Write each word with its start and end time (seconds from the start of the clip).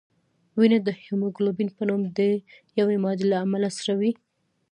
وینه 0.57 0.77
د 0.83 0.89
هیموګلوبین 1.03 1.69
په 1.77 1.81
نوم 1.89 2.01
د 2.17 2.19
یوې 2.79 2.97
مادې 3.03 3.25
له 3.31 3.37
امله 3.45 3.69
سره 3.77 3.93
وي 3.99 4.11